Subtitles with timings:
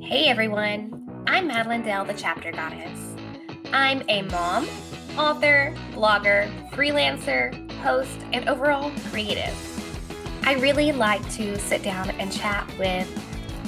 [0.00, 3.16] Hey everyone, I'm Madilynn Dale, the chapter goddess.
[3.72, 4.68] I'm a mom,
[5.18, 9.54] author, blogger, freelancer, host, and overall creative.
[10.44, 13.10] I really like to sit down and chat with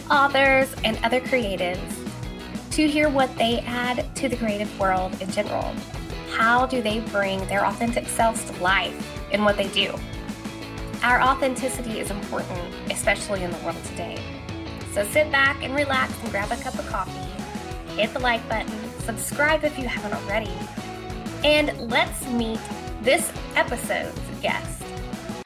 [0.08, 1.80] authors and other creatives
[2.72, 5.74] to hear what they add to the creative world in general.
[6.30, 9.92] How do they bring their authentic selves to life in what they do?
[11.02, 14.37] Our authenticity is important, especially in the world today.
[14.98, 17.12] So sit back and relax and grab a cup of coffee,
[17.94, 20.50] hit the like button, subscribe if you haven't already,
[21.44, 22.58] and let's meet
[23.02, 24.82] this episode's guest.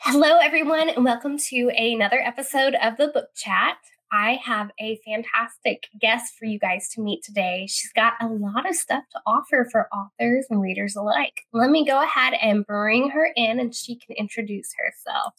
[0.01, 3.77] Hello, everyone, and welcome to another episode of the Book Chat.
[4.11, 7.67] I have a fantastic guest for you guys to meet today.
[7.69, 11.43] She's got a lot of stuff to offer for authors and readers alike.
[11.53, 15.35] Let me go ahead and bring her in and she can introduce herself.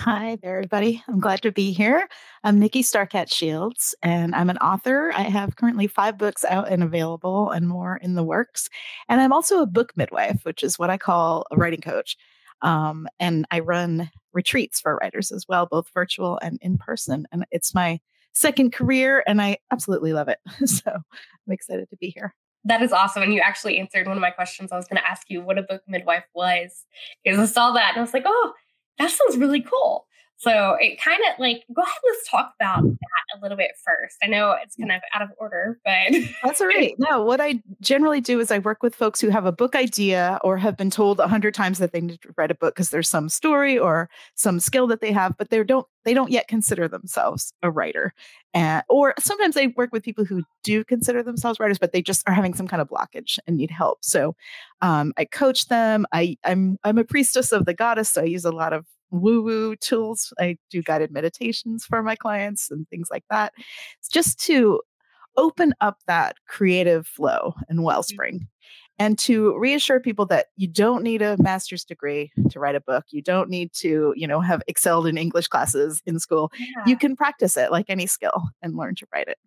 [0.00, 1.04] Hi there, everybody.
[1.06, 2.08] I'm glad to be here.
[2.44, 5.12] I'm Nikki Starcat Shields, and I'm an author.
[5.12, 8.70] I have currently five books out and available, and more in the works.
[9.10, 12.16] And I'm also a book midwife, which is what I call a writing coach.
[12.62, 17.26] Um, and I run retreats for writers as well, both virtual and in person.
[17.30, 18.00] And it's my
[18.32, 20.38] second career, and I absolutely love it.
[20.64, 22.34] so I'm excited to be here.
[22.64, 23.24] That is awesome.
[23.24, 24.72] And you actually answered one of my questions.
[24.72, 26.86] I was going to ask you what a book midwife was
[27.22, 28.54] because I saw that and I was like, oh,
[28.98, 30.06] that sounds really cool.
[30.42, 34.16] So it kind of like go ahead, let's talk about that a little bit first.
[34.24, 36.12] I know it's kind of out of order, but
[36.42, 36.96] that's all right.
[36.98, 40.40] No, what I generally do is I work with folks who have a book idea
[40.42, 42.90] or have been told a hundred times that they need to write a book because
[42.90, 46.48] there's some story or some skill that they have, but they don't they don't yet
[46.48, 48.12] consider themselves a writer.
[48.52, 52.28] And or sometimes I work with people who do consider themselves writers, but they just
[52.28, 53.98] are having some kind of blockage and need help.
[54.02, 54.34] So
[54.80, 56.04] um, I coach them.
[56.12, 59.42] I I'm I'm a priestess of the goddess, so I use a lot of woo
[59.42, 60.32] woo tools.
[60.40, 63.52] I do guided meditations for my clients and things like that.
[64.00, 64.80] It's just to
[65.36, 67.84] open up that creative flow and mm-hmm.
[67.84, 68.48] wellspring
[68.98, 73.04] and to reassure people that you don't need a master's degree to write a book
[73.10, 76.66] you don't need to you know have excelled in english classes in school yeah.
[76.86, 79.38] you can practice it like any skill and learn to write it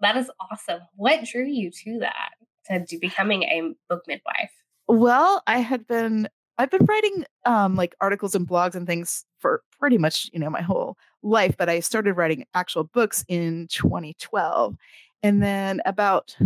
[0.00, 2.30] that is awesome what drew you to that
[2.88, 4.50] to becoming a book midwife
[4.88, 6.28] well i had been
[6.58, 10.50] I've been writing um, like articles and blogs and things for pretty much you know
[10.50, 14.76] my whole life, but I started writing actual books in 2012,
[15.22, 16.36] and then about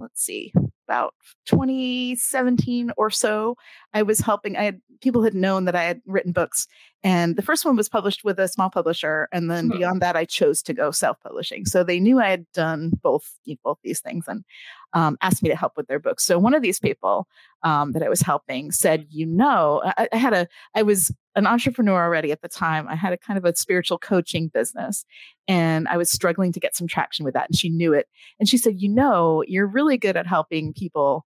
[0.00, 0.52] let's see,
[0.88, 1.14] about
[1.46, 3.56] 2017 or so,
[3.94, 4.56] I was helping.
[4.56, 6.66] I had people had known that I had written books,
[7.04, 9.78] and the first one was published with a small publisher, and then mm-hmm.
[9.78, 11.66] beyond that, I chose to go self-publishing.
[11.66, 14.44] So they knew I had done both you know, both these things, and
[14.92, 16.24] um, asked me to help with their books.
[16.24, 17.26] So one of these people
[17.62, 21.46] um, that I was helping said, "You know, I, I had a I was an
[21.46, 22.88] entrepreneur already at the time.
[22.88, 25.04] I had a kind of a spiritual coaching business,
[25.48, 27.48] and I was struggling to get some traction with that.
[27.48, 28.06] And she knew it,
[28.38, 31.24] and she said, "You know, you're really good at helping people."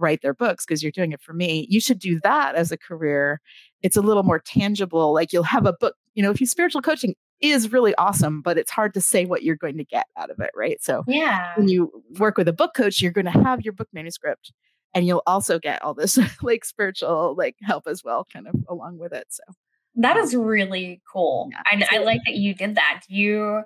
[0.00, 1.66] write their books because you're doing it for me.
[1.68, 3.38] You should do that as a career.
[3.82, 5.12] It's a little more tangible.
[5.12, 8.58] Like you'll have a book, you know, if you spiritual coaching, is really awesome, but
[8.58, 10.82] it's hard to say what you're going to get out of it, right?
[10.82, 13.88] So yeah, when you work with a book coach, you're going to have your book
[13.92, 14.52] manuscript
[14.94, 18.98] and you'll also get all this like spiritual like help as well, kind of along
[18.98, 19.26] with it.
[19.30, 19.42] So
[19.96, 21.48] that um, is really cool.
[21.52, 21.62] Yeah.
[21.72, 23.02] And I like that you did that.
[23.08, 23.62] You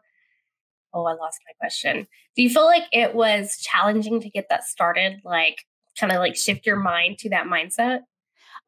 [0.92, 2.06] oh, I lost my question.
[2.36, 5.20] Do you feel like it was challenging to get that started?
[5.24, 5.64] Like
[5.98, 8.00] kind of like shift your mind to that mindset?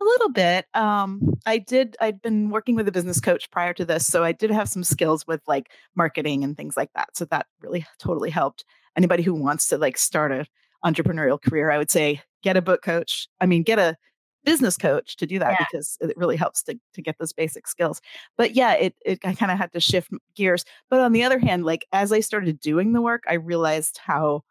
[0.01, 0.67] A little bit.
[0.75, 1.97] Um, I did.
[2.01, 4.85] I'd been working with a business coach prior to this, so I did have some
[4.85, 7.17] skills with like marketing and things like that.
[7.17, 8.65] So that really totally helped.
[8.97, 10.47] Anybody who wants to like start a
[10.85, 13.29] entrepreneurial career, I would say get a book coach.
[13.41, 13.97] I mean, get a
[14.45, 15.67] business coach to do that yeah.
[15.69, 18.01] because it really helps to to get those basic skills.
[18.37, 20.65] But yeah, it it I kind of had to shift gears.
[20.91, 24.45] But on the other hand, like as I started doing the work, I realized how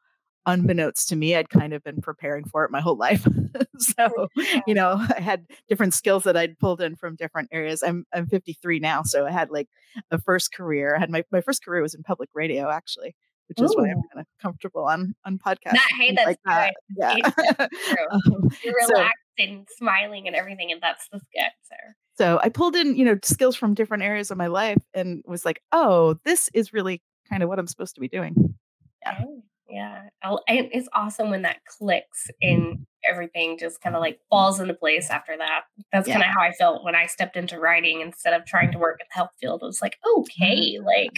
[0.46, 3.28] unbeknownst to me, I'd kind of been preparing for it my whole life.
[3.78, 4.28] so,
[4.68, 7.84] you know, I had different skills that I'd pulled in from different areas.
[7.84, 9.68] I'm I'm 53 now, so I had like
[10.12, 10.96] a first career.
[10.96, 13.16] I had my my first career was in public radio actually,
[13.48, 15.74] which is why I'm kind of comfortable on on podcasts.
[15.74, 16.74] That, hey, that's like that.
[16.98, 17.16] Yeah.
[18.12, 21.96] um, You're relaxed so, and smiling and everything, and that's the sketch there.
[22.18, 25.44] So I pulled in, you know, skills from different areas of my life and was
[25.44, 28.56] like, oh, this is really kind of what I'm supposed to be doing.
[29.02, 29.24] Yeah.
[29.26, 29.44] Oh.
[29.70, 30.10] Yeah.
[30.48, 35.36] it's awesome when that clicks and everything just kind of like falls into place after
[35.38, 35.62] that.
[35.92, 36.20] That's yeah.
[36.20, 39.00] kind of how I felt when I stepped into writing instead of trying to work
[39.00, 39.62] in the health field.
[39.64, 40.86] It was like, okay, mm-hmm.
[40.86, 41.14] like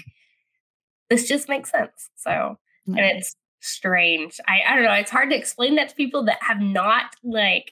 [1.10, 2.10] this just makes sense.
[2.16, 4.40] So, and it's strange.
[4.48, 4.94] I, I don't know.
[4.94, 7.72] It's hard to explain that to people that have not like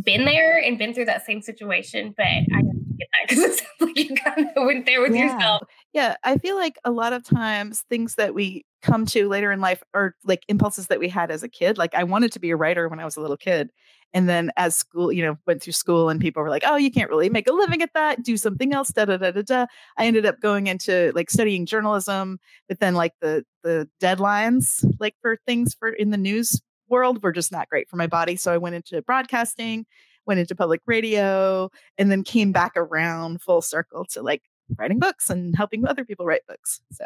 [0.00, 2.62] been there and been through that same situation, but I
[2.98, 5.32] get that because it sounds like you kind of went there with yeah.
[5.32, 5.62] yourself.
[5.92, 9.60] Yeah, I feel like a lot of times things that we come to later in
[9.60, 11.76] life are like impulses that we had as a kid.
[11.76, 13.70] Like I wanted to be a writer when I was a little kid.
[14.14, 16.90] And then as school, you know, went through school and people were like, oh, you
[16.90, 18.22] can't really make a living at that.
[18.22, 18.88] Do something else.
[18.90, 19.66] Da da da da da.
[19.98, 25.14] I ended up going into like studying journalism, but then like the the deadlines like
[25.20, 28.36] for things for in the news world were just not great for my body.
[28.36, 29.86] So I went into broadcasting,
[30.26, 34.42] went into public radio, and then came back around full circle to like
[34.76, 36.80] writing books and helping other people write books.
[36.92, 37.04] So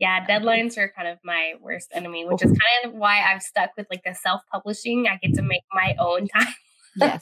[0.00, 3.70] yeah, deadlines are kind of my worst enemy, which is kind of why I've stuck
[3.76, 5.06] with like the self-publishing.
[5.06, 6.54] I get to make my own time.
[6.94, 7.20] Because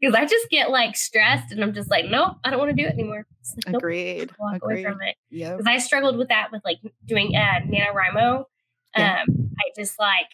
[0.00, 0.14] yes.
[0.14, 2.88] I just get like stressed and I'm just like, nope, I don't want to do
[2.88, 3.26] it anymore.
[3.56, 4.30] Like, nope, Agreed.
[4.38, 4.72] Walk Agreed.
[4.72, 5.16] away from it.
[5.30, 5.52] Yeah.
[5.52, 8.44] Because I struggled with that with like doing uh, NaNoWriMo.
[8.96, 9.22] Yeah.
[9.28, 10.26] Um, I just like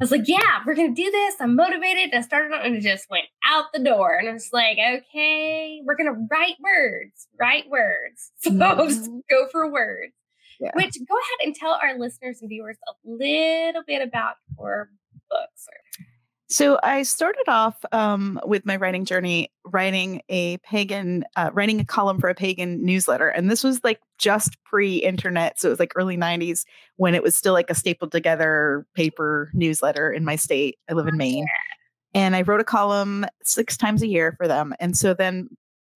[0.00, 1.36] I was like, yeah, we're gonna do this.
[1.40, 2.14] I'm motivated.
[2.14, 4.16] I started on and it just went out the door.
[4.16, 8.32] And I was like, okay, we're gonna write words, write words.
[8.40, 9.18] So mm-hmm.
[9.30, 10.12] go for words.
[10.60, 10.70] Yeah.
[10.74, 14.90] Which go ahead and tell our listeners and viewers a little bit about your
[15.30, 15.66] books.
[16.54, 21.84] So I started off um, with my writing journey writing a pagan, uh, writing a
[21.84, 25.94] column for a pagan newsletter, and this was like just pre-internet, so it was like
[25.96, 26.64] early '90s
[26.94, 30.78] when it was still like a stapled together paper newsletter in my state.
[30.88, 31.44] I live in Maine,
[32.14, 35.48] and I wrote a column six times a year for them, and so then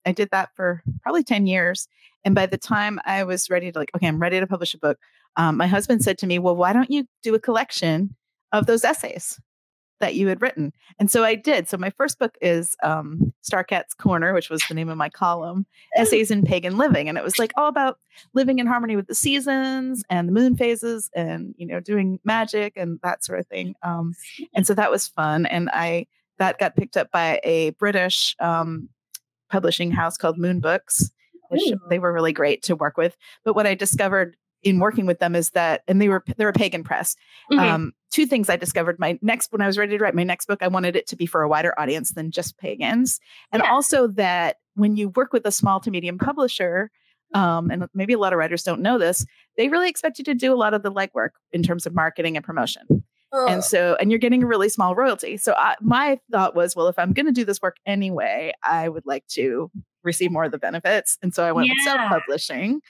[0.07, 1.87] I did that for probably ten years.
[2.25, 4.79] And by the time I was ready to like, okay, I'm ready to publish a
[4.79, 4.99] book,
[5.37, 8.17] um, my husband said to me, "Well, why don't you do a collection
[8.51, 9.39] of those essays?"
[10.01, 10.73] That you had written.
[10.99, 11.69] And so I did.
[11.69, 15.67] So my first book is um, Starcat's Corner, which was the name of my column,
[15.97, 17.09] Essays in Pagan Living.
[17.09, 17.99] And it was like all about
[18.35, 22.75] living in harmony with the seasons and the moon phases and, you know, doing magic
[22.77, 23.75] and that sort of thing.
[23.83, 24.15] Um,
[24.55, 25.47] and so that was fun.
[25.47, 26.07] And I,
[26.39, 28.89] that got picked up by a British um,
[29.51, 31.11] publishing house called Moon Books,
[31.49, 31.79] which Ooh.
[31.91, 33.17] they were really great to work with.
[33.45, 36.53] But what I discovered in working with them is that, and they were they're a
[36.53, 37.17] pagan press.
[37.51, 37.61] Mm-hmm.
[37.61, 38.99] Um, two things I discovered.
[38.99, 41.17] My next, when I was ready to write my next book, I wanted it to
[41.17, 43.21] be for a wider audience than just pagans,
[43.53, 43.71] and yeah.
[43.73, 46.91] also that when you work with a small to medium publisher,
[47.35, 49.25] um, and maybe a lot of writers don't know this,
[49.57, 52.37] they really expect you to do a lot of the legwork in terms of marketing
[52.37, 53.05] and promotion.
[53.31, 55.37] And so, and you're getting a really small royalty.
[55.37, 58.89] So, I, my thought was, well, if I'm going to do this work anyway, I
[58.89, 59.71] would like to
[60.03, 61.19] receive more of the benefits.
[61.23, 61.75] And so I went yeah.
[61.77, 62.81] with self publishing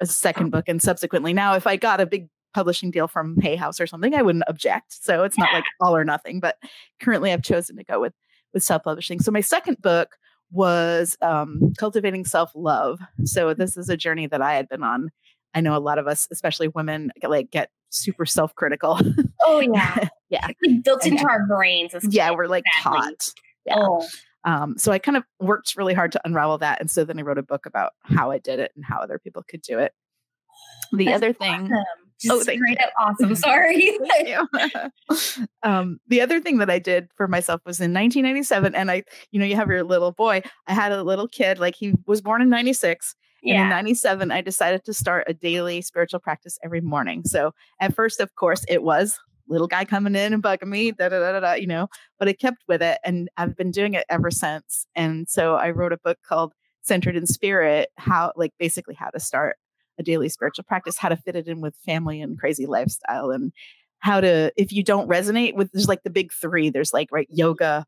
[0.00, 3.56] a second book and subsequently now if I got a big publishing deal from Hay
[3.56, 5.04] House or something, I wouldn't object.
[5.04, 6.56] So it's not like all or nothing, but
[7.00, 8.12] currently I've chosen to go with
[8.52, 9.20] with self-publishing.
[9.20, 10.16] So my second book
[10.50, 12.98] was um, cultivating self-love.
[13.24, 15.10] So this is a journey that I had been on.
[15.54, 19.00] I know a lot of us, especially women, get, like get super self-critical.
[19.42, 21.94] Oh yeah, yeah, like built into our brains.
[22.08, 23.32] Yeah, we're like taught.
[23.64, 23.76] Yeah.
[23.78, 24.06] Oh.
[24.44, 26.80] Um, so I kind of worked really hard to unravel that.
[26.80, 29.18] And so then I wrote a book about how I did it and how other
[29.18, 29.92] people could do it.
[30.92, 31.70] The That's other thing.
[31.72, 32.30] Awesome.
[32.30, 33.34] oh, straight up awesome.
[33.34, 33.98] Sorry.
[35.62, 38.74] um, the other thing that I did for myself was in 1997.
[38.74, 40.42] And I, you know, you have your little boy.
[40.66, 43.14] I had a little kid, like he was born in 96.
[43.42, 43.54] Yeah.
[43.54, 47.24] And in 97, I decided to start a daily spiritual practice every morning.
[47.24, 49.18] So at first, of course, it was
[49.50, 51.88] little guy coming in and bugging me, da, da, da, da, you know,
[52.18, 54.86] but I kept with it and I've been doing it ever since.
[54.94, 59.20] And so I wrote a book called Centered in Spirit, how like basically how to
[59.20, 59.56] start
[59.98, 63.52] a daily spiritual practice, how to fit it in with family and crazy lifestyle and
[63.98, 67.28] how to if you don't resonate with there's like the big three, there's like right
[67.28, 67.84] yoga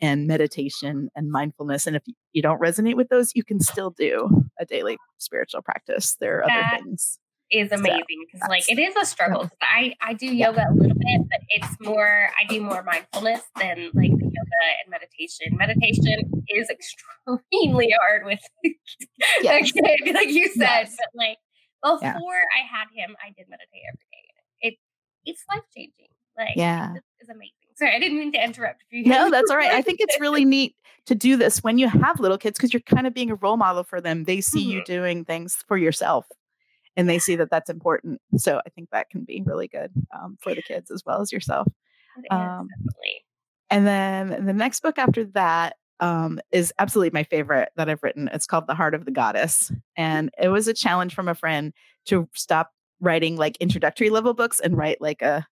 [0.00, 1.86] and meditation and mindfulness.
[1.86, 6.16] And if you don't resonate with those, you can still do a daily spiritual practice.
[6.20, 7.18] There are other things
[7.50, 9.48] is amazing because so, like it is a struggle.
[9.62, 10.70] I I do yoga yeah.
[10.70, 14.90] a little bit, but it's more I do more mindfulness than like the yoga and
[14.90, 15.56] meditation.
[15.56, 18.40] Meditation is extremely hard with
[19.42, 19.72] yes.
[20.12, 20.60] like you said.
[20.60, 20.96] Yes.
[20.98, 21.38] But like
[21.82, 22.14] before yeah.
[22.14, 24.68] I had him, I did meditate every day.
[24.68, 24.74] It
[25.24, 26.08] it's life changing.
[26.36, 27.52] Like yeah, it's, it's amazing.
[27.76, 29.04] Sorry, I didn't mean to interrupt you.
[29.04, 29.72] No, that's all right.
[29.72, 30.74] I think it's really neat
[31.06, 33.56] to do this when you have little kids because you're kind of being a role
[33.56, 34.24] model for them.
[34.24, 34.70] They see mm-hmm.
[34.70, 36.26] you doing things for yourself
[36.96, 38.20] and they see that that's important.
[38.36, 41.32] So I think that can be really good um, for the kids as well as
[41.32, 41.68] yourself.
[42.30, 42.68] Um,
[43.70, 48.28] and then the next book after that um, is absolutely my favorite that I've written.
[48.32, 49.72] It's called The Heart of the Goddess.
[49.96, 51.72] And it was a challenge from a friend
[52.06, 55.46] to stop writing like introductory level books and write like a,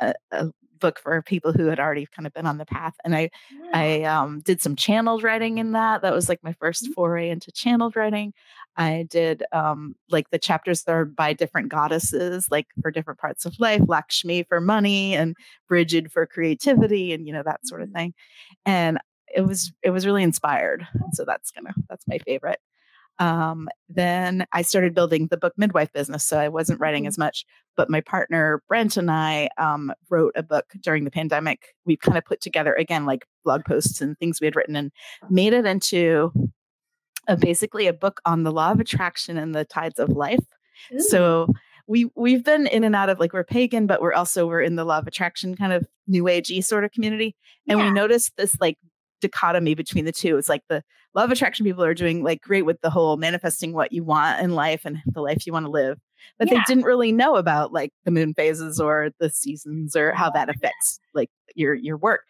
[0.00, 2.94] a, a book for people who had already kind of been on the path.
[3.04, 3.70] And I, yeah.
[3.72, 6.02] I um, did some channeled writing in that.
[6.02, 6.92] That was like my first mm-hmm.
[6.92, 8.32] foray into channeled writing.
[8.76, 13.44] I did um, like the chapters that are by different goddesses, like for different parts
[13.44, 15.36] of life, Lakshmi for money and
[15.68, 17.98] Brigid for creativity and you know that sort of mm-hmm.
[17.98, 18.14] thing.
[18.66, 18.98] And
[19.34, 20.86] it was it was really inspired.
[20.94, 22.58] And so that's gonna that's my favorite.
[23.20, 26.24] Um, then I started building the book midwife business.
[26.24, 27.08] So I wasn't writing Mhm.
[27.08, 27.44] as much,
[27.76, 31.74] but my partner Brent and I um, wrote a book during the pandemic.
[31.84, 34.90] We kind of put together again like blog posts and things we had written and
[35.30, 36.32] made it into
[37.28, 40.44] a, basically a book on the law of attraction and the tides of life.
[40.92, 41.00] Ooh.
[41.00, 41.48] So
[41.86, 44.76] we we've been in and out of like we're pagan, but we're also we're in
[44.76, 47.36] the law of attraction kind of new agey sort of community.
[47.68, 47.86] And Yeah.
[47.86, 48.78] we noticed this like
[49.20, 50.36] dichotomy between the two.
[50.36, 50.82] It's like the
[51.14, 54.40] law of attraction people are doing like great with the whole manifesting what you want
[54.40, 55.98] in life and the life you want to live.
[56.38, 56.58] But Yeah.
[56.58, 60.48] they didn't really know about like the moon phases or the seasons or how that
[60.48, 62.22] oh, affects like your your work.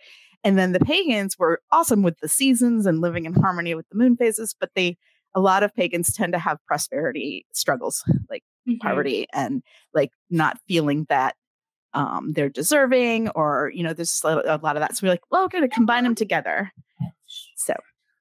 [0.45, 3.97] And then the pagans were awesome with the seasons and living in harmony with the
[3.97, 4.97] moon phases, but they
[5.35, 8.79] a lot of pagans tend to have prosperity struggles, like Mhm.
[8.81, 9.63] poverty and
[9.95, 11.35] like not feeling that
[11.93, 14.97] um, they're deserving or you know there's just a lot a lot of that.
[14.97, 16.71] So we're like well we're going to combine them together.
[17.57, 17.75] So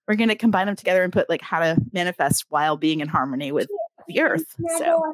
[0.08, 3.08] we're going to combine them together and put like how to manifest while being in
[3.08, 3.68] harmony with
[4.08, 4.46] the earth
[4.78, 5.14] so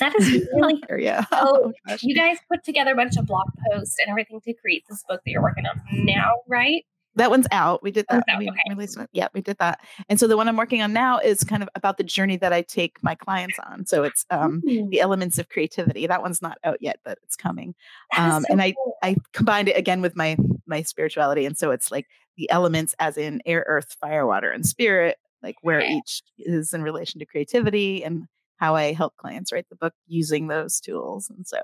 [0.00, 1.96] that is really yeah So, Oh.
[2.02, 5.20] You guys put together a bunch of blog posts and everything to create this book
[5.24, 6.84] that you're working on now, right?
[7.18, 8.58] that one's out we did Oh, that out, we okay.
[8.68, 11.42] released it yeah we did that and so the one i'm working on now is
[11.44, 14.86] kind of about the journey that i take my clients on so it's um Ooh,
[14.90, 17.74] the elements of creativity that one's not out yet but it's coming
[18.18, 18.96] um, so and I- cool.
[19.02, 20.36] I combined it again with my
[20.66, 24.66] my spirituality, and so it's like the elements as in air, earth, fire, water, and
[24.66, 25.94] spirit, like where Okay.
[25.96, 28.26] each is in relation to creativity, and
[28.56, 31.30] how I help clients write the book using those tools.
[31.30, 31.58] And so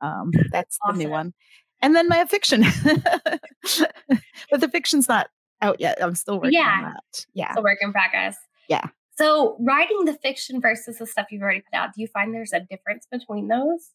[0.00, 1.32] um, that's the new one.
[1.82, 2.62] And then my fiction,
[4.50, 5.28] but the fiction's not
[5.60, 5.98] out yet.
[6.02, 6.72] I'm still working Yeah.
[6.78, 7.26] on that.
[7.34, 7.50] Yeah.
[7.50, 8.36] It's a work in progress.
[8.68, 8.86] Yeah.
[9.16, 12.52] So, writing the fiction versus the stuff you've already put out, do you find there's
[12.52, 13.90] a difference between those?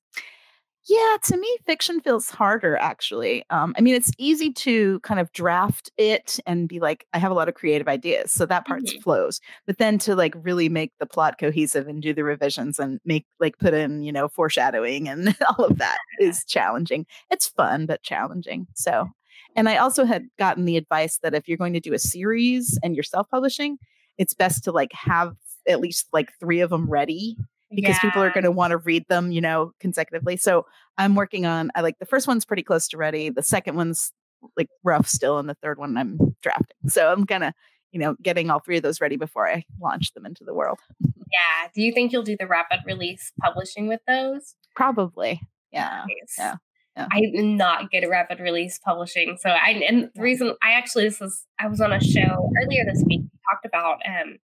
[0.88, 3.44] Yeah, to me, fiction feels harder actually.
[3.52, 7.32] Um, I mean, it's easy to kind of draft it and be like, I have
[7.32, 8.32] a lot of creative ideas.
[8.32, 9.02] So that part Mhm.
[9.04, 9.40] flows.
[9.68, 13.26] But then to like really make the plot cohesive and do the revisions and make
[13.40, 17.06] like put in, you know, foreshadowing and all of that is challenging.
[17.30, 18.66] It's fun, but challenging.
[18.74, 19.08] So,
[19.56, 22.80] and I also had gotten the advice that if you're going to do a series
[22.82, 23.78] and you're self publishing,
[24.18, 25.36] it's best to like have
[25.68, 27.38] at least like three of them ready
[27.74, 30.38] because people are going to want to read them, you know, consecutively.
[30.38, 30.66] So
[30.98, 33.30] I'm working on, I like the first one's pretty close to ready.
[33.30, 34.12] The second one's
[34.58, 35.38] like rough still.
[35.38, 36.78] And the third one I'm drafting.
[36.88, 37.54] So I'm kind of,
[37.92, 40.80] you know, getting all three of those ready before I launch them into the world.
[41.02, 41.68] Yeah.
[41.74, 44.56] Do you think you'll do the rapid release publishing with those?
[44.76, 45.42] Probably.
[45.72, 46.06] Yeah.
[46.08, 46.36] Nice.
[46.38, 46.56] yeah,
[46.96, 47.08] yeah.
[47.12, 49.38] I am not good at rapid release publishing.
[49.40, 52.84] So I and the reason I actually this was I was on a show earlier
[52.86, 54.38] this week we talked about um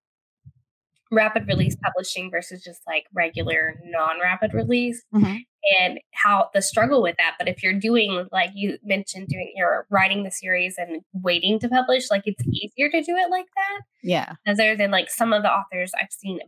[1.14, 5.40] rapid release publishing versus just like regular non-rapid release Mhm.
[5.80, 7.36] and how the struggle with that.
[7.40, 11.70] But if you're doing like you mentioned doing you're writing the series and waiting to
[11.70, 14.34] publish, like it's easier to do it like that Yeah.
[14.48, 16.40] other than like some of the authors I've seen,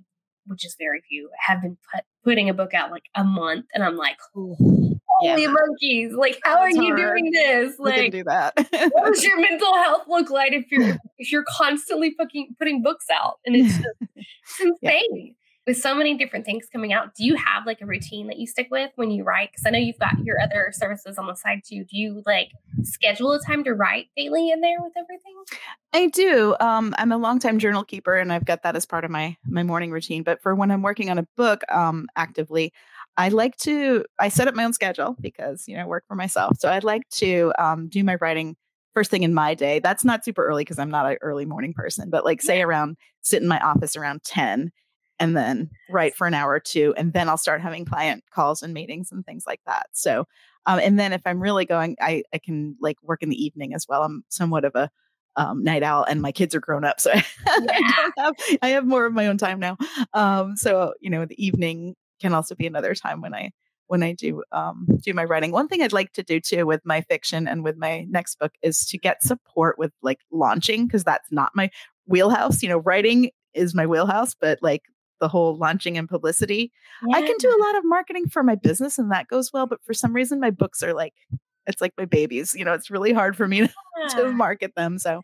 [0.48, 3.84] which is very few, have been put, putting a book out like a month, and
[3.84, 4.18] I'm like.
[5.20, 6.14] Holy monkeys!
[6.14, 6.98] Like, how are you hard.
[6.98, 7.76] doing this?
[7.80, 8.54] We can Like, do that.
[8.92, 13.06] what does your mental health look like if you're if you're constantly putting putting books
[13.12, 13.40] out?
[13.46, 15.36] And it's just it's insane.
[15.68, 18.46] With so many different things coming out, do you have like a routine that you
[18.46, 19.50] stick with when you write?
[19.52, 21.84] Because I know you've got your other services on the side too.
[21.86, 22.52] Do you like
[22.84, 25.34] schedule a time to write daily in there with everything?
[25.92, 26.56] I do.
[26.60, 29.64] Um, I'm a longtime journal keeper, and I've got that as part of my my
[29.64, 30.22] morning routine.
[30.22, 32.72] But for when I'm working on a book um, actively,
[33.18, 36.16] I like to I set up my own schedule because you know I work for
[36.16, 36.58] myself.
[36.60, 38.56] So I'd like to um, do my writing
[38.94, 39.80] first thing in my day.
[39.80, 42.10] That's not super early because I'm not an early morning person.
[42.10, 44.72] But like say around sit in my office around ten,
[45.20, 48.62] and then write for an hour or two, and then I'll start having client calls
[48.64, 49.88] and meetings and things like that.
[49.94, 50.26] So.
[50.68, 53.76] Um, and then if I'm really going, I, I can like work in the evening
[53.76, 54.02] as well.
[54.02, 54.90] I'm somewhat of a
[55.36, 57.12] um, night owl, and my kids are grown up, so
[57.48, 59.78] I, don't have I have more of my own time now.
[60.14, 63.52] Um, so you know, the evening can also be another time when I
[63.88, 65.52] when I do um, do my writing.
[65.52, 68.52] One thing I'd like to do too with my fiction and with my next book
[68.64, 71.70] is to get support with like launching because that's not my
[72.08, 72.64] wheelhouse.
[72.64, 74.82] You know, writing is my wheelhouse, but like
[75.22, 76.72] the whole launching and publicity,
[77.14, 79.66] I can do a lot of marketing for my business and that goes well.
[79.68, 81.14] But for some reason, my books are like
[81.68, 82.54] it's like my babies.
[82.56, 83.74] You know, it's really hard for me to
[84.10, 84.98] to market them.
[84.98, 85.22] So,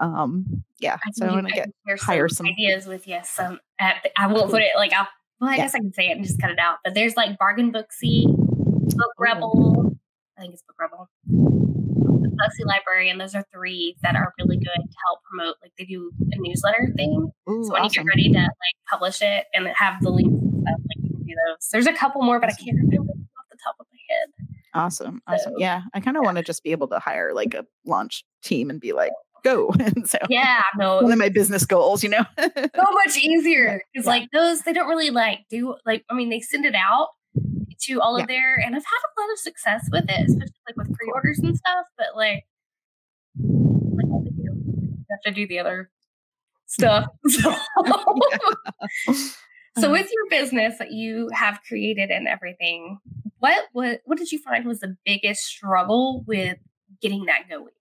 [0.00, 0.96] um, yeah.
[1.04, 1.68] I So I want to get
[2.00, 3.18] hire some some- ideas with you.
[3.24, 5.08] Some uh, I won't put it like I'll.
[5.44, 5.64] Well, I Yeah.
[5.64, 6.78] guess I can say it and just cut it out.
[6.82, 9.12] But there's like Bargain Booksy, Book.
[9.18, 9.92] Rebel.
[10.38, 11.08] I think it's Book Rebel.
[11.26, 15.56] The Booksy Library, and those are three that are really good to help promote.
[15.62, 17.30] Like they do a newsletter thing.
[17.48, 20.62] Ooh, So when you get ready to like publish it and have the links and
[20.62, 21.68] stuff, like you can do those.
[21.70, 24.48] There's a couple more, but I can't remember off the top of my head.
[24.72, 25.20] Awesome.
[25.26, 25.52] Awesome.
[25.52, 25.82] So- Yeah.
[25.92, 28.80] I kind of want to just be able to hire like a launch team and
[28.80, 29.12] be like,
[29.44, 29.70] go.
[29.78, 32.24] And so yeah, no, one of my business goals, you know.
[32.38, 34.10] so much easier because Yeah.
[34.12, 37.08] like those they don't really like do like I mean they send it out
[37.82, 38.22] to all Yeah.
[38.24, 41.38] of their and I've had a lot of success with it, especially like with pre-orders
[41.40, 41.86] and stuff.
[41.98, 42.44] But like,
[43.38, 45.90] like what they do, you have to do the other
[46.66, 47.06] stuff.
[49.74, 52.98] So, so with your business that you have created and everything,
[53.38, 56.56] what what what did you find was the biggest struggle with
[57.02, 57.72] getting that going?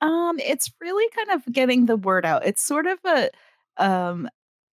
[0.00, 2.46] Um, it's really kind of getting the word out.
[2.46, 3.30] It's sort of a
[3.76, 4.28] um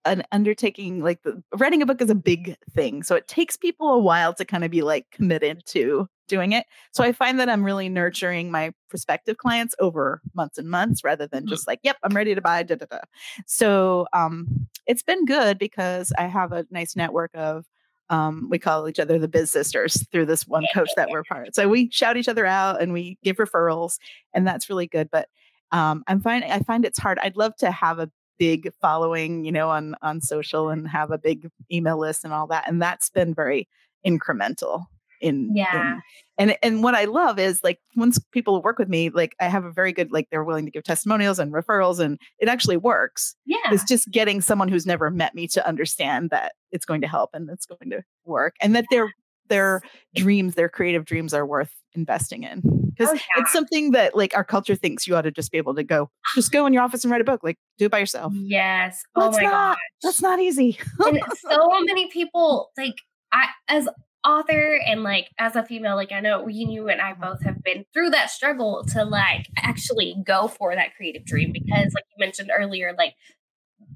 [0.06, 3.02] an undertaking like the, writing a book is a big thing.
[3.02, 6.66] So it takes people a while to kind of be like committed to doing it.
[6.92, 11.26] So I find that I'm really nurturing my prospective clients over months and months rather
[11.28, 11.50] than Mhm.
[11.50, 12.62] just like, yep, I'm ready to buy.
[12.64, 13.00] Da, da, da.
[13.48, 17.66] So um it's been good because I have a nice network of
[18.10, 21.48] um, we call each other the biz sisters through this one coach that we're part
[21.48, 21.56] of.
[21.56, 23.98] So we shout each other out and we give referrals
[24.34, 25.10] and that's really good.
[25.12, 25.28] But
[25.72, 27.20] um, I'm finding I find it's hard.
[27.20, 31.18] I'd love to have a big following, you know, on on social and have a
[31.18, 32.68] big email list and all that.
[32.68, 33.68] And that's been very
[34.06, 34.86] incremental
[35.26, 35.94] in Yeah.
[35.96, 36.02] in-
[36.38, 39.64] and and what I love is like once people work with me, like I have
[39.66, 43.36] a very good like they're willing to give testimonials and referrals and it actually works.
[43.46, 43.58] Yeah.
[43.72, 47.30] It's just getting someone who's never met me to understand that it's going to help
[47.34, 49.14] and it's going to work and that their
[49.48, 49.82] their
[50.16, 52.62] dreams, their creative dreams are worth investing in.
[52.98, 53.42] Because Oh, yeah.
[53.42, 56.10] it's something that like our culture thinks you ought to just be able to go,
[56.34, 57.42] just go in your office and write a book.
[57.44, 58.34] Like do it by yourself.
[58.36, 59.04] Yes.
[59.16, 59.78] Oh That's my not- gosh.
[60.04, 60.78] That's not easy.
[61.00, 62.96] and so many people like
[63.32, 63.88] I as
[64.26, 67.86] author and like as a female, like I know you and I both have been
[67.94, 72.52] through that struggle to like actually go for that creative dream because like you mentioned
[72.56, 73.14] earlier, like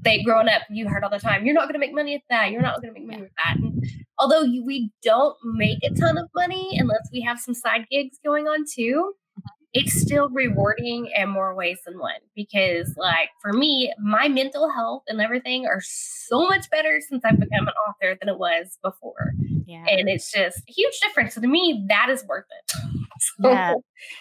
[0.02, 2.52] they growing up, you heard all the time, you're not gonna make money at that,
[2.52, 3.58] you're not gonna make money with that.
[3.58, 3.84] And
[4.18, 8.18] although you, we don't make a ton of money unless we have some side gigs
[8.24, 9.50] going on too, mm-hmm.
[9.74, 15.04] it's still rewarding in more ways than one because like for me my mental health
[15.08, 19.34] and everything are so much better since i've become an author than it was before
[19.70, 19.86] Yeah.
[19.88, 22.72] and it's just a huge difference so to me that is worth it
[23.20, 23.74] So, Yeah.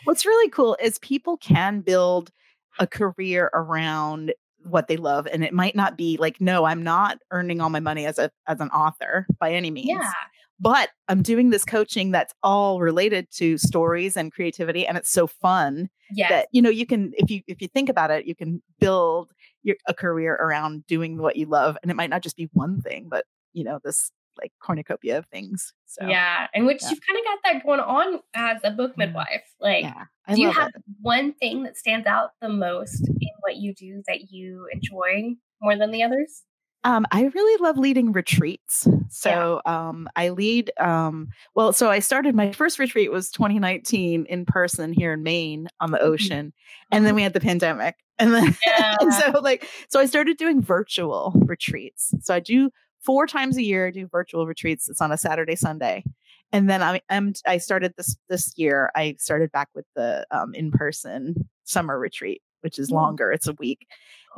[0.04, 2.30] What's really cool is people can build
[2.78, 7.18] a career around what they love and it might not be like no I'm not
[7.30, 10.12] earning all my money as a as an author by any means yeah
[10.60, 15.28] but I'm doing this coaching that's all related to stories and creativity and it's so
[15.28, 18.34] fun yes that you know you can if you if you think about it you
[18.34, 19.30] can build
[19.62, 22.82] your a career around doing what you love and it might not just be one
[22.82, 26.90] thing but you know this like cornucopia of things so yeah and which yeah.
[26.90, 28.98] you've kind of got that going on as a book Mhm.
[28.98, 30.82] midwife like yeah do you have it.
[31.00, 35.76] one thing that stands out the most in what you do that you enjoy more
[35.76, 36.42] than the others
[36.84, 38.86] Um, I really love leading retreats.
[39.10, 40.70] So um, I lead.
[40.78, 45.66] Um, well, so I started my first retreat was 2019 in person here in Maine
[45.80, 46.02] on the Mhm.
[46.12, 46.52] ocean,
[46.92, 50.36] and then we had the pandemic, and then yeah and so like so I started
[50.36, 52.14] doing virtual retreats.
[52.20, 53.86] So I do four times a year.
[53.86, 54.88] I do virtual retreats.
[54.88, 56.04] It's on a Saturday, Sunday,
[56.52, 58.90] and then I am I started this this year.
[58.94, 62.94] I started back with the um, in person summer retreat, which is Mm.
[62.94, 63.32] longer.
[63.32, 63.86] It's a week,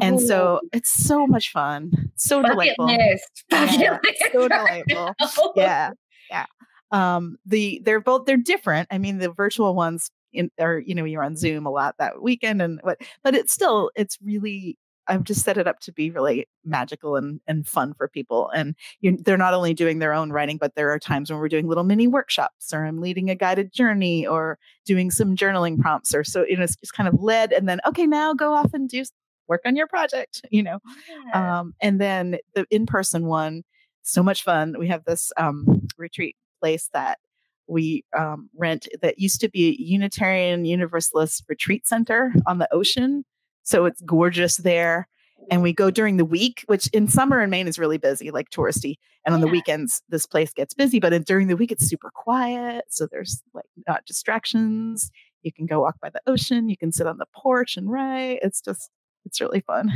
[0.00, 1.92] and so it's so much fun.
[2.16, 2.86] So bucket delightful.
[2.86, 3.44] list
[3.80, 3.98] Yeah,
[4.32, 5.14] so delightful.
[5.56, 5.92] Yeah,
[6.30, 6.46] yeah.
[6.92, 8.88] Um, the they're both they're different.
[8.90, 12.20] I mean, the virtual ones in are you know you're on Zoom a lot that
[12.22, 14.76] weekend, and what, but it's still it's really.
[15.10, 18.48] I've just set it up to be really magical and, and fun for people.
[18.54, 21.48] And you, they're not only doing their own writing, but there are times when we're
[21.48, 26.14] doing little mini workshops, or I'm leading a guided journey, or doing some journaling prompts,
[26.14, 27.52] or so you know it's just kind of led.
[27.52, 29.04] And then okay, now go off and do
[29.48, 30.42] work on your project.
[30.50, 30.78] You know,
[31.26, 31.60] Yeah.
[31.60, 33.64] um, and then the in-person one,
[34.02, 34.76] so much fun.
[34.78, 37.18] We have this um, retreat place that
[37.66, 43.24] we um, rent that used to be a Unitarian Universalist retreat center on the ocean.
[43.62, 45.08] So it's gorgeous there.
[45.50, 48.50] And we go during the week, which in summer in Maine is really busy, like
[48.50, 48.96] touristy.
[49.24, 52.10] And on the weekends, this place gets busy, but in, during the week, it's super
[52.14, 52.84] quiet.
[52.88, 55.10] So there's like not distractions.
[55.42, 56.68] You can go walk by the ocean.
[56.68, 58.40] You can sit on the porch and write.
[58.42, 58.90] It's just,
[59.24, 59.90] it's really fun.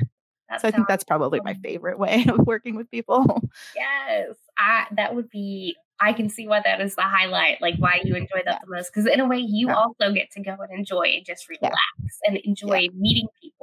[0.48, 3.42] That So I think that's probably my favorite way of working with people.
[3.76, 5.76] Yes, I that would be.
[6.00, 8.58] I can see why that is the highlight, like why you enjoy that Yeah.
[8.64, 8.90] the most.
[8.92, 9.76] Because in a way, you Yeah.
[9.76, 11.68] also get to go and enjoy and just Yeah.
[11.68, 13.53] relax and enjoy meeting people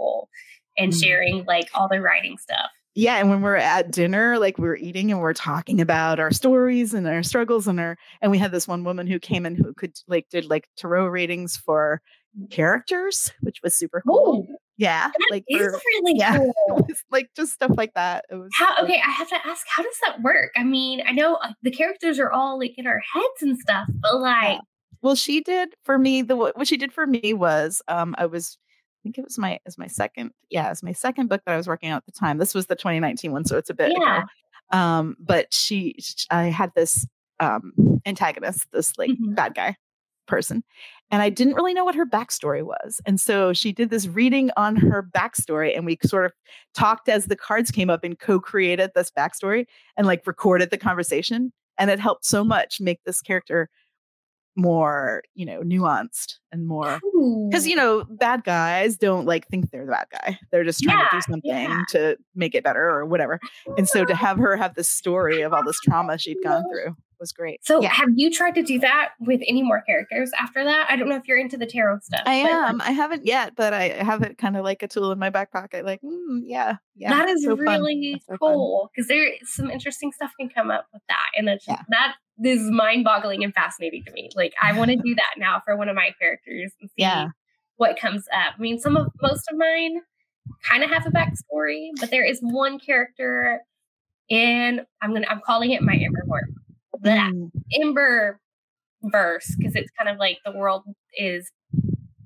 [0.77, 1.03] and Mhm.
[1.03, 2.69] sharing like all the writing stuff.
[2.93, 6.93] Yeah, and when we're at dinner, like we're eating and we're talking about our stories
[6.93, 9.73] and our struggles and our and we had this one woman who came in who
[9.73, 12.01] could like did like tarot readings for
[12.49, 14.47] characters, which was super cool.
[14.49, 16.37] Oh, Yeah, like for, really yeah.
[16.67, 16.87] cool.
[17.11, 18.25] like just stuff like that.
[18.29, 20.51] It was How, okay, I have to ask, how does that work?
[20.57, 23.87] I mean, I know uh, the characters are all like in our heads and stuff,
[24.01, 24.59] but like,
[25.01, 28.57] Well, she did for me the what she did for me was um I was
[29.03, 31.57] think it was my was my second yeah, it was my second book that I
[31.57, 32.37] was working on at the time.
[32.37, 34.17] This was the 2019 one, so it's a bit Yeah.
[34.19, 34.27] ago.
[34.77, 37.05] Um, but she, sh- I had this
[37.39, 37.73] um
[38.05, 39.35] antagonist, this like Mhm.
[39.35, 39.75] bad guy
[40.27, 40.63] person,
[41.09, 43.01] and I didn't really know what her backstory was.
[43.05, 46.31] And so she did this reading on her backstory, and we sort of
[46.73, 49.65] talked as the cards came up and co-created this backstory
[49.97, 51.51] and like recorded the conversation.
[51.77, 53.69] And it helped so much make this character
[54.61, 56.99] more, you know, nuanced and more
[57.49, 60.39] because you know bad guys don't like think they're the bad guy.
[60.51, 61.83] They're just trying to do something yeah.
[61.89, 63.39] to make it better or whatever.
[63.77, 66.95] And so to have her have this story of all this trauma she'd gone through
[67.21, 67.63] was great.
[67.63, 67.93] So yeah.
[67.93, 70.87] have you tried to do that with any more characters after that?
[70.89, 72.23] I don't know if you're into the tarot stuff.
[72.25, 72.81] i but, am.
[72.81, 75.51] i haven't yet but i have it kind of like a tool in my back
[75.51, 80.11] pocket like mm, yeah yeah that is so really so cool because there some interesting
[80.11, 81.81] stuff can come up with that, and it's Yeah.
[81.89, 84.29] that is mind-boggling and fascinating to me.
[84.35, 87.27] Like I want to do that now for one of my characters and see Yeah.
[87.77, 88.53] what comes up.
[88.57, 90.01] I mean, some of most of mine
[90.69, 93.61] kind of have a backstory, but there is one character
[94.29, 96.53] in I'm gonna I'm calling it my Emberverse.
[97.01, 97.51] That Mm,
[97.81, 98.39] Ember
[99.03, 100.83] verse because it's kind of like the world
[101.17, 101.51] is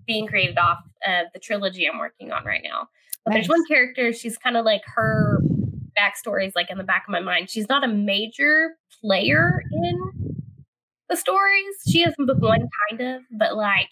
[0.05, 2.87] being created off of the trilogy I'm working on right now.
[3.23, 5.39] But there's one character, she's kind of like her
[5.99, 7.49] backstory is like in the back of my mind.
[7.49, 9.99] She's not a major player in
[11.09, 11.75] the stories.
[11.89, 13.91] She is book one, kind of, but like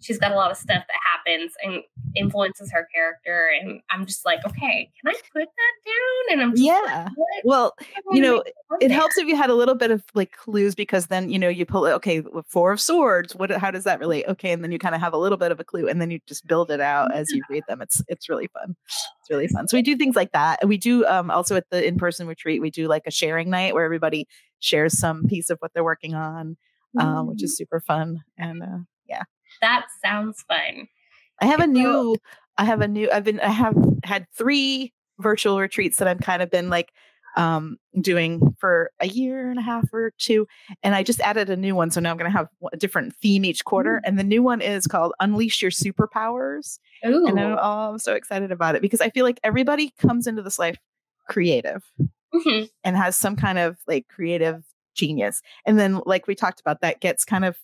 [0.00, 1.82] she's got a lot of stuff that happens and
[2.16, 3.50] influences her character.
[3.60, 6.32] And I'm just like, okay, can I put that down?
[6.32, 7.44] And I'm just like, yeah what?
[7.44, 7.74] well
[8.10, 8.42] you know
[8.80, 8.90] it there.
[8.90, 11.64] helps if you had a little bit of like clues because then you know you
[11.64, 14.94] pull okay four of swords what how does that relate okay and then you kind
[14.94, 17.14] of have a little bit of a clue and then you just build it out
[17.14, 20.16] as you read them it's it's really fun it's really fun so we do things
[20.16, 23.50] like that we do um also at the in-person retreat we do like a sharing
[23.50, 24.26] night where everybody
[24.58, 26.56] shares some piece of what they're working on
[26.98, 29.22] um which is super fun and uh yeah.
[29.60, 30.88] that sounds fun.
[31.40, 32.16] I have a new,
[32.58, 36.42] I have a new, I've been, I have had three virtual retreats that I've kind
[36.42, 36.92] of been like
[37.36, 40.46] um doing for a year and a half or two.
[40.82, 41.90] And I just added a new one.
[41.90, 44.00] So now I'm going to have a different theme each quarter.
[44.04, 46.78] And the new one is called Unleash Your Superpowers.
[47.06, 47.26] Ooh.
[47.26, 50.40] And I'm, oh, I'm so excited about it because I feel like everybody comes into
[50.42, 50.78] this life
[51.28, 51.82] creative
[52.34, 52.70] Mhm.
[52.84, 55.42] and has some kind of like creative genius.
[55.66, 57.58] And then, like we talked about, that gets kind of,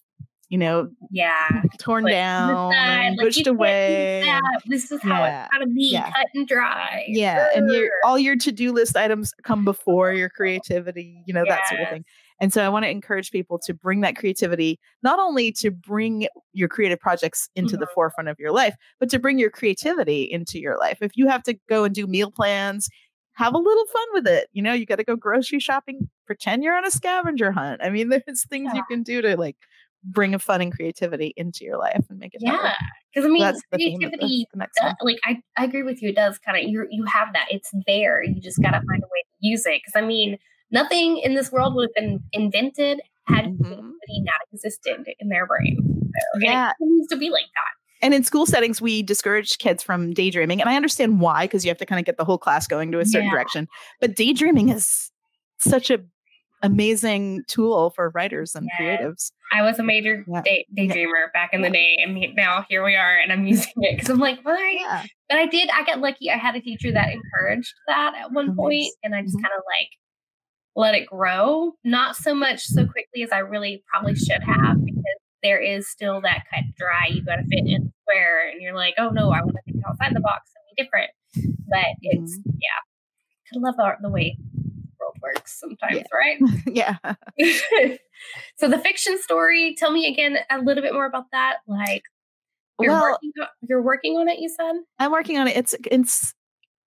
[0.52, 1.62] you know, Yeah.
[1.78, 4.22] torn to the down, side, like, pushed you away.
[4.66, 5.44] This is how Yeah.
[5.46, 6.10] it's gotta be, Yeah.
[6.12, 7.04] cut and dry.
[7.08, 11.66] yeah and your all your to-do list items come before your creativity you know that
[11.68, 12.04] sort of thing
[12.40, 16.26] and so i want to encourage people to bring that creativity not only to bring
[16.52, 17.94] your creative projects into the Mhm.
[17.94, 21.42] forefront of your life but to bring your creativity into your life if you have
[21.44, 22.88] to go and do meal plans
[23.34, 26.62] have a little fun with it you know you got to go grocery shopping pretend
[26.62, 29.56] you're on a scavenger hunt i mean there's things you can do to like
[30.04, 32.56] bring a fun and creativity into your life and make it better.
[32.62, 32.74] Yeah.
[33.14, 36.02] Because I mean, that's the the, creativity, the one uh, like I, I agree with
[36.02, 36.08] you.
[36.10, 37.46] It does kind of you you have that.
[37.50, 38.22] It's there.
[38.22, 39.80] You just gotta find a way to use it.
[39.84, 40.38] Because I mean,
[40.70, 43.58] nothing in this world would have been invented had Mhm.
[43.58, 45.76] creativity not existed in their brain.
[46.34, 46.70] So, Yeah.
[46.70, 48.04] it needs to be like that.
[48.04, 50.60] And in school settings, we discourage kids from daydreaming.
[50.60, 52.90] And I understand why, because you have to kind of get the whole class going
[52.90, 53.34] to a certain Yeah.
[53.34, 53.68] direction.
[54.00, 55.12] But daydreaming is
[55.58, 56.00] such a
[56.62, 58.80] amazing tool for writers and Yes.
[59.00, 59.32] creatives.
[59.52, 60.42] I was a major Yeah.
[60.42, 63.96] day, daydreamer back in the day, and now here we are, and I'm using it
[63.96, 64.76] because I'm like, why?
[64.80, 65.02] Yeah.
[65.28, 65.68] But I did.
[65.70, 66.30] I got lucky.
[66.30, 69.42] I had a teacher that encouraged that at one point, and I just Mhm.
[69.42, 69.88] kind of like
[70.74, 71.72] let it grow.
[71.84, 75.04] Not so much so quickly as I really probably should have, because
[75.42, 77.08] there is still that cut dry.
[77.10, 79.84] You got to fit in square, and you're like, oh no, I want to think
[79.86, 81.10] outside the box and be different.
[81.68, 82.50] But it's Mm-hmm.
[82.60, 84.36] yeah, I love the way
[85.22, 86.02] works sometimes,
[86.66, 86.96] Yeah.
[87.06, 87.16] right?
[87.38, 87.96] yeah.
[88.56, 89.74] so the fiction story.
[89.78, 91.56] Tell me again a little bit more about that.
[91.66, 92.02] Like
[92.80, 94.38] you're Well, working on, you're working on it.
[94.38, 94.72] You said.
[94.98, 95.56] I'm working on it.
[95.56, 96.34] It's it's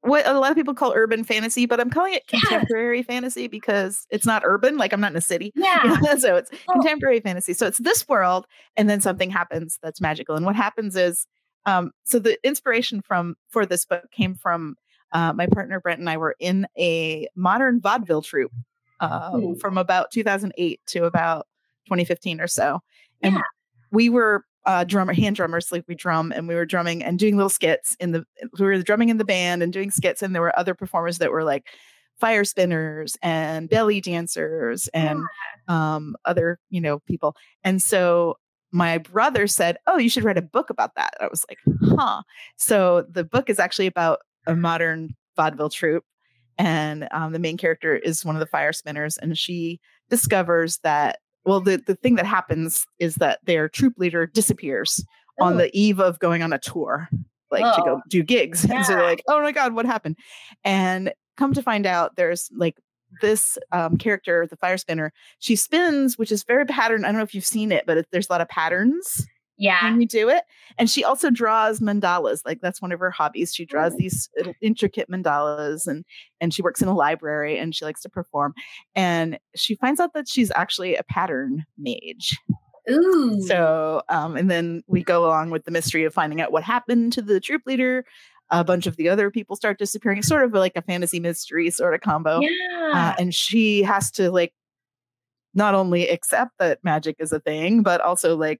[0.02, 4.06] what a lot of people call urban fantasy, but I'm calling it contemporary fantasy because
[4.12, 4.78] it's not urban.
[4.78, 5.52] Like I'm not in a city.
[5.56, 6.00] Yeah.
[6.18, 6.74] so it's Oh.
[6.74, 7.54] contemporary fantasy.
[7.54, 8.46] So it's this world,
[8.78, 10.36] and then something happens that's magical.
[10.36, 11.26] And what happens is,
[11.66, 14.76] um, so the inspiration from for this book came from
[15.16, 18.52] uh, my partner Brent and I were in a modern vaudeville troupe
[19.00, 21.48] uh, from about 2008 to about
[21.86, 22.80] 2015 or so,
[23.22, 23.42] and Yeah.
[23.92, 27.36] we were uh, drummer, hand drummers, like we drum, and we were drumming and doing
[27.38, 28.26] little skits in the.
[28.60, 31.32] We were drumming in the band and doing skits, and there were other performers that
[31.32, 31.68] were like
[32.20, 35.20] fire spinners and belly dancers and
[35.68, 37.36] um, other you know people.
[37.64, 38.38] And so
[38.72, 41.60] my brother said, "Oh, you should write a book about that." I was like,
[41.98, 42.24] "Huh."
[42.58, 46.04] So the book is actually about a modern vaudeville troupe,
[46.58, 49.80] and um, the main character is one of the fire spinners, and she
[50.10, 51.20] discovers that.
[51.46, 55.04] Well, the, the thing that happens is that their troupe leader disappears
[55.40, 55.58] on Oh.
[55.58, 57.08] the eve of going on a tour.
[57.52, 57.86] like to Oh.
[57.86, 58.66] go do gigs.
[58.70, 60.18] And so they're like, oh my God, what happened?
[60.64, 62.78] And come to find out, there's like
[63.22, 67.06] this um, character, the fire spinner, she spins, which is very patterned.
[67.06, 69.26] I don't know if you've seen it, but it, there's a lot of patterns
[69.58, 69.80] Yeah.
[69.80, 70.44] Can you do it.
[70.78, 72.42] And she also draws mandalas.
[72.46, 73.54] Like that's one of her hobbies.
[73.54, 74.30] She draws these
[74.62, 76.04] intricate mandalas and
[76.42, 78.54] and she works in a library and she likes to perform.
[78.96, 82.38] And she finds out that she's actually a pattern mage.
[82.90, 83.42] Ooh.
[83.48, 87.14] So um and then we go along with the mystery of finding out what happened
[87.14, 88.06] to the troupe leader.
[88.52, 90.20] A bunch of the other people start disappearing.
[90.20, 92.42] It's sort of like a fantasy mystery sort of combo.
[92.42, 92.92] yeah.
[92.94, 94.54] Uh, and she has to like
[95.56, 98.60] not only accept that magic is a thing, but also like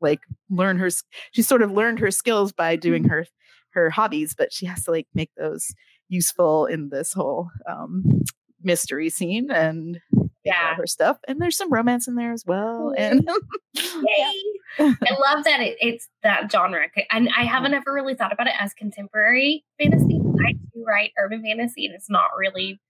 [0.00, 0.90] like learn her.
[1.32, 3.26] She sort of learned her skills by doing her
[3.70, 5.74] her hobbies, but she has to like make those
[6.08, 8.22] useful in this whole um,
[8.62, 10.00] mystery scene and
[10.44, 10.74] Yeah.
[10.76, 11.18] her stuff.
[11.26, 12.94] And there's some romance in there as well.
[12.96, 13.28] And
[13.74, 14.32] Yay.
[14.78, 16.86] I love that it, it's that genre.
[17.10, 20.20] And I haven't ever really thought about it as contemporary fantasy.
[20.46, 22.80] I do write urban fantasy, and it's not really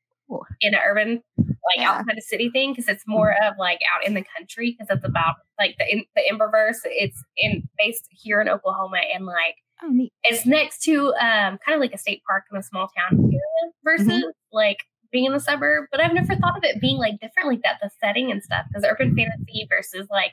[0.61, 1.23] in an urban,
[1.66, 1.92] like Yeah.
[1.92, 5.05] outside the city thing, because it's more of like out in the country, because it's
[5.05, 6.79] about like the in, the Emberverse.
[6.85, 11.81] It's in based here in Oklahoma, and like oh, it's next to um kind of
[11.81, 14.29] like a state park in a small town area versus Mm-hmm.
[14.53, 15.87] like being in the suburb.
[15.90, 18.66] But I've never thought of it being like different like that, the setting and stuff.
[18.68, 20.33] Because urban fantasy versus like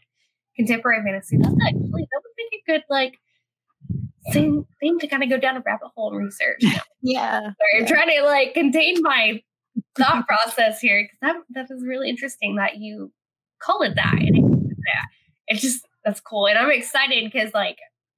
[0.56, 3.20] contemporary fantasy, that's actually that would make a good like
[4.34, 6.62] thing thing to kind of go down a rabbit hole and research.
[6.62, 7.39] Sorry, yeah.
[7.48, 7.86] I'm Yeah.
[7.88, 9.41] trying to like contain my
[9.98, 13.12] thought process here because that that is really interesting that you
[13.62, 14.16] call it that.
[14.20, 15.04] And it, yeah,
[15.48, 17.78] it's just that's cool, and I'm excited because like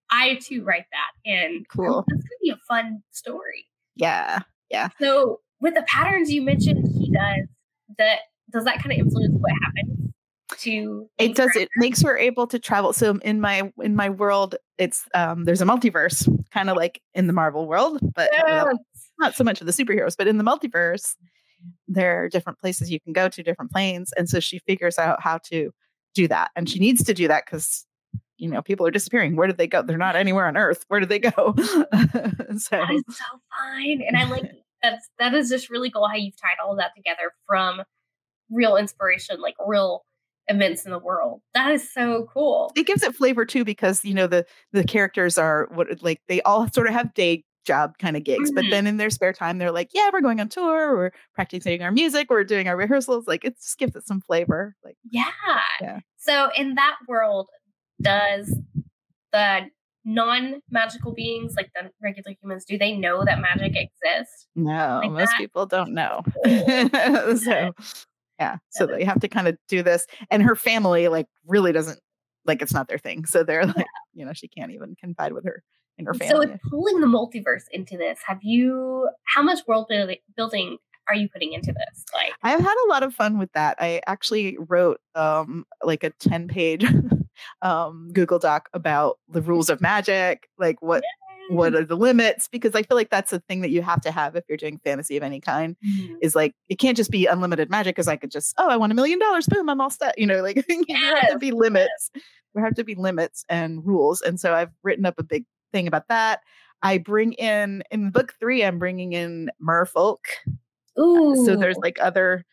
[0.09, 2.05] I too write that, and Cool.
[2.07, 3.67] That's gonna be a fun story.
[3.95, 4.39] Yeah.
[4.69, 4.89] Yeah.
[4.99, 7.47] So with the patterns you mentioned, he does
[7.97, 8.19] that.
[8.51, 10.13] Does that kind of influence what happens
[10.59, 11.09] to?
[11.17, 15.07] it does it makes her able to travel so in my in my world it's
[15.15, 18.29] um there's a multiverse kind of like in the marvel world but
[19.17, 21.15] not so much of the superheroes but in the multiverse
[21.87, 25.21] there are different places you can go to different planes and so she figures out
[25.21, 25.71] how to
[26.13, 27.85] do that and she needs to do that because
[28.37, 30.99] you know people are disappearing where did they go they're not anywhere on earth where
[30.99, 34.43] did they go so That is so fine, and I like
[34.83, 37.81] that's that is just really cool how you've tied all of that together from
[38.49, 40.05] real inspiration, like real
[40.47, 41.41] events in the world.
[41.53, 42.71] That is so cool.
[42.75, 46.41] it gives it flavor too because you know the the characters are what like they
[46.41, 48.69] all sort of have day job kind of gigs but Mhm.
[48.71, 51.91] then in their spare time they're like yeah we're going on tour we're practicing our
[51.91, 55.23] music we're doing our rehearsals like it just gives it some flavor like Yeah.
[55.81, 55.99] Yeah.
[56.17, 57.47] So in that world,
[58.01, 58.57] does
[59.31, 59.67] the
[60.05, 64.47] non-magical beings, like the regular humans, do they know that magic exists?
[64.55, 65.37] no Like most that?
[65.37, 67.37] people don't know Cool.
[67.37, 67.71] so
[68.39, 71.99] yeah so they have to kind of do this and her family like really doesn't
[72.45, 75.45] like it's not their thing so they're like you know she can't even confide with
[75.45, 75.63] her
[75.97, 79.09] in her So family with pulling the multiverse into this, have you?
[79.35, 79.89] How much world
[80.35, 80.77] building,
[81.07, 82.05] are you putting into this?
[82.13, 83.77] Like, I've had a lot of fun with that.
[83.79, 86.85] I actually wrote um like a 10 page
[87.61, 91.03] um Google Doc about the rules of magic, like what
[91.49, 94.11] what are the limits because I feel like that's a thing that you have to
[94.11, 96.15] have if you're doing fantasy of any kind Mhm.
[96.21, 98.93] is like it can't just be unlimited magic because I could just oh I want
[98.93, 102.11] a million dollars boom I'm all set you know like there have to be limits
[102.55, 105.43] there have to be limits and rules and so I've written up a big
[105.73, 106.39] thing about that
[106.83, 110.19] I bring in in book 3 I'm bringing in merfolk
[110.97, 111.43] Ooh.
[111.45, 112.45] so there's like other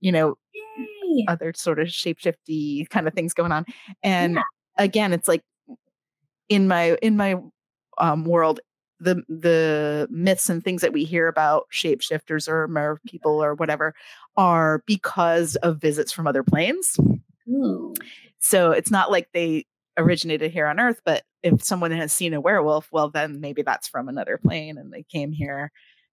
[0.00, 1.26] you know Yay.
[1.28, 3.66] other sort of shapeshifty kind of things going on
[4.02, 4.42] and Yeah.
[4.78, 5.42] again it's like
[6.48, 7.36] in my in my
[7.98, 8.60] um world
[9.00, 13.94] the the myths and things that we hear about shapeshifters or mer people or whatever
[14.36, 16.96] are because of visits from other planes
[17.48, 17.94] Ooh.
[18.38, 19.64] so it's not like they
[19.96, 23.88] originated here on earth but if someone has seen a werewolf well then maybe that's
[23.88, 25.70] from another plane and they came here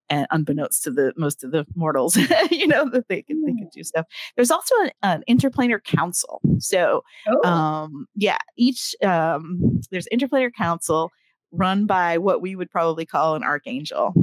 [0.10, 2.16] and unbeknownst to the most of the mortals
[2.52, 4.06] you know that they could they could do stuff.
[4.36, 6.40] There's also an, an interplanar council.
[6.60, 7.48] So Oh.
[7.50, 11.12] um yeah each um there's interplanar council
[11.52, 14.14] run by what we would probably call an archangel.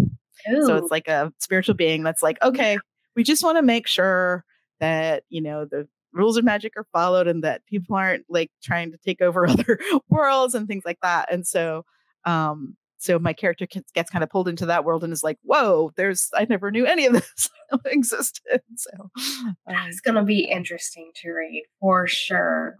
[0.66, 2.78] So it's like a spiritual being that's like okay
[3.14, 4.44] we just want to make sure
[4.80, 8.90] that you know the rules of magic are followed and that people aren't like trying
[8.92, 11.84] to take over other worlds and things like that and so
[12.24, 15.92] um so my character gets, kind of pulled into that world and is like whoa
[15.96, 17.50] there's i never knew any of this
[17.86, 22.76] existed so um, That's gonna be interesting to read for sure.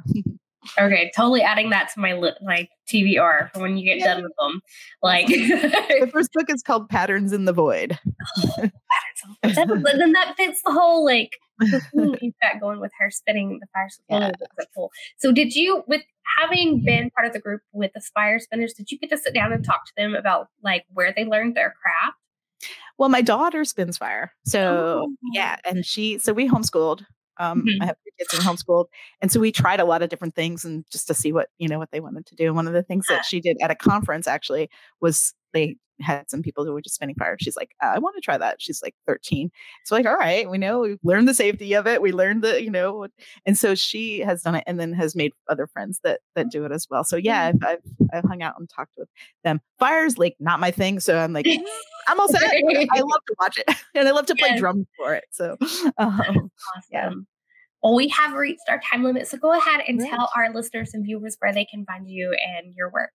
[0.78, 4.32] Okay, totally adding that to my li- like TBR for when you get done with
[4.38, 4.60] them.
[5.02, 7.98] Like, the first book is called patterns in the void
[9.42, 13.88] that, then that fits the whole like you've got going with her spinning the fire
[14.10, 14.30] yeah.
[14.74, 14.90] cool.
[15.18, 16.02] So did you with
[16.38, 19.34] having been part of the group with the fire spinners, did you get to sit
[19.34, 22.18] down and talk to them about like where they learned their craft?
[22.98, 24.32] Well, my daughter spins fire.
[24.44, 25.14] So oh.
[25.32, 27.04] yeah, and she so we homeschooled.
[27.38, 27.82] Um, mm-hmm.
[27.82, 28.86] I have two kids and homeschooled,
[29.20, 31.68] and so we tried a lot of different things and just to see what you
[31.68, 32.46] know what they wanted to do.
[32.46, 34.70] And one of the things that she did at a conference actually
[35.00, 37.36] was they had some people who were just spinning fire.
[37.38, 38.60] She's like, uh, I want to try that.
[38.60, 39.50] She's like 13.
[39.84, 42.02] So like, all right, we know we learned the safety of it.
[42.02, 43.06] We learned the, you know,
[43.46, 46.64] and so she has done it and then has made other friends that that do
[46.64, 47.04] it as well.
[47.04, 47.64] So yeah, mm.
[47.64, 49.08] I've I've, I've hung out and talked with
[49.42, 49.60] them.
[49.78, 51.00] Fire's like not my thing.
[51.00, 51.62] So I'm like, mm,
[52.08, 52.42] I'm all set.
[52.42, 54.60] I love to watch it and I love to play yes.
[54.60, 55.24] drums for it.
[55.30, 55.56] So
[55.98, 56.50] um, awesome.
[56.90, 57.10] yeah.
[57.82, 59.26] Well, we have reached our time limit.
[59.28, 60.10] So go ahead and right.
[60.10, 63.10] tell our listeners and viewers where they can find you and your work.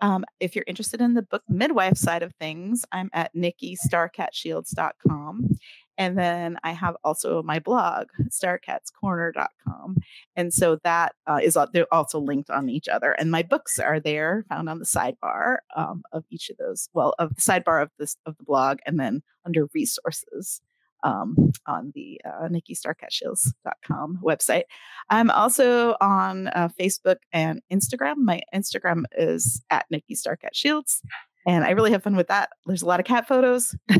[0.00, 5.58] Um, if you're interested in the book midwife side of things, I'm at nikkistarcatshields.com.
[5.98, 9.96] And then I have also my blog, starcatscorner.com.
[10.36, 13.10] And so that uh, is they're also linked on each other.
[13.12, 16.88] And my books are there, found on the sidebar um, of each of those.
[16.94, 20.60] Well, of the sidebar of this of the blog, and then under resources
[21.02, 24.64] um, on the uh, nikkistarcatshields.com website.
[25.10, 28.16] I'm also on uh, Facebook and Instagram.
[28.18, 30.16] My Instagram is at Nikki
[30.52, 31.02] Shields.
[31.46, 32.50] And I really have fun with that.
[32.66, 33.74] There's a lot of cat photos,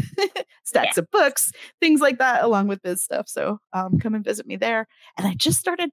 [0.64, 1.00] stacks yeah.
[1.00, 3.26] of books, things like that, along with biz stuff.
[3.26, 4.86] So um, come and visit me there.
[5.16, 5.90] And I just started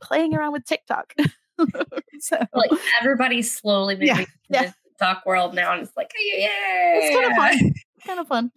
[0.00, 1.12] playing around with TikTok.
[2.20, 2.70] so like
[3.00, 4.62] everybody's slowly moving yeah, yeah.
[4.62, 6.48] the TikTok world now, and it's like, yeah,
[6.94, 7.74] it's kind of fun.
[8.06, 8.52] kind of fun.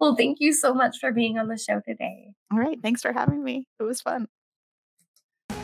[0.00, 2.32] Well, thank you so much for being on the show today.
[2.52, 2.78] All right.
[2.82, 3.66] Thanks for having me.
[3.80, 4.28] It was fun.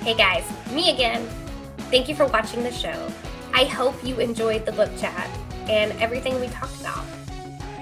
[0.01, 1.29] Hey guys, me again.
[1.91, 3.13] Thank you for watching the show.
[3.53, 5.29] I hope you enjoyed the book chat
[5.69, 7.05] and everything we talked about.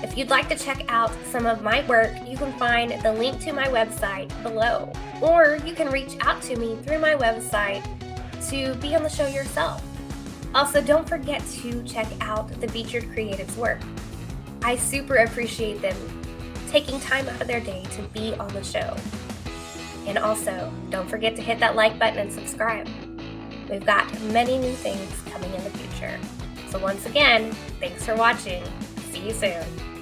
[0.03, 3.40] If you'd like to check out some of my work, you can find the link
[3.42, 7.85] to my website below, or you can reach out to me through my website
[8.49, 9.83] to be on the show yourself.
[10.55, 13.81] Also, don't forget to check out the featured creatives' work.
[14.62, 15.96] I super appreciate them
[16.70, 18.96] taking time out of their day to be on the show.
[20.07, 22.88] And also, don't forget to hit that like button and subscribe.
[23.68, 26.18] We've got many new things coming in the future.
[26.70, 28.62] So, once again, thanks for watching.
[29.11, 29.95] See you soon.